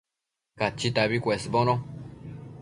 [0.57, 1.73] Cachitabi cuesbono